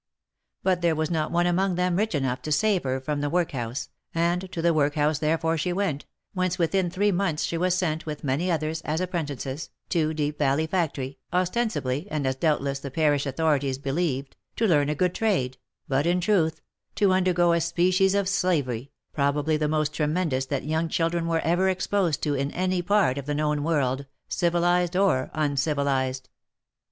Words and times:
But 0.63 0.81
there 0.81 0.95
was 0.95 1.11
not 1.11 1.31
one 1.31 1.45
among 1.45 1.75
them 1.75 1.95
rich 1.95 2.15
enough 2.15 2.41
to 2.41 2.51
save 2.51 2.85
her 2.85 2.99
from 2.99 3.21
the 3.21 3.29
workhouse, 3.29 3.89
and 4.15 4.51
to 4.51 4.59
the 4.59 4.73
workhouse 4.73 5.19
therefore 5.19 5.59
she 5.59 5.71
went, 5.71 6.07
whence 6.33 6.57
within 6.57 6.89
three 6.89 7.11
months 7.11 7.43
she 7.43 7.55
was 7.55 7.75
sent, 7.77 8.07
with 8.07 8.23
many 8.23 8.49
others, 8.49 8.81
as 8.81 8.99
apprentices, 8.99 9.69
to 9.89 10.11
Deep 10.11 10.39
Valley 10.39 10.65
factory, 10.65 11.19
ostensibly, 11.31 12.07
and 12.09 12.25
as 12.25 12.35
doubtless 12.35 12.79
the 12.79 12.89
parish 12.89 13.27
authorities 13.27 13.77
be 13.77 13.91
lieved, 13.91 14.33
to 14.55 14.65
learn 14.65 14.89
a 14.89 14.95
good 14.95 15.13
trade, 15.13 15.59
but 15.87 16.07
in 16.07 16.19
truth, 16.19 16.61
to 16.95 17.13
undergo 17.13 17.51
a 17.53 17.61
species 17.61 18.15
of 18.15 18.27
slavery, 18.27 18.89
probably 19.13 19.55
the 19.55 19.67
most 19.69 19.93
tremendous 19.93 20.47
that 20.47 20.63
young 20.63 20.89
children 20.89 21.27
were 21.27 21.41
ever 21.41 21.69
exposed 21.69 22.23
to 22.23 22.33
in 22.33 22.49
any 22.53 22.81
part 22.81 23.19
of 23.19 23.27
the 23.27 23.35
known 23.35 23.63
world, 23.63 24.07
civilized 24.27 24.95
or 24.95 25.29
uncivilized. 25.35 26.27